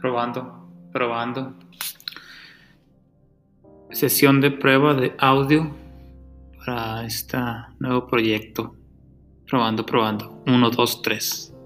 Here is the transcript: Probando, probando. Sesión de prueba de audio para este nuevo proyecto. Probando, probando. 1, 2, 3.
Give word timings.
Probando, 0.00 0.68
probando. 0.92 1.54
Sesión 3.90 4.40
de 4.40 4.50
prueba 4.50 4.94
de 4.94 5.14
audio 5.18 5.74
para 6.64 7.04
este 7.04 7.38
nuevo 7.78 8.06
proyecto. 8.06 8.74
Probando, 9.48 9.84
probando. 9.84 10.42
1, 10.46 10.70
2, 10.70 11.02
3. 11.02 11.57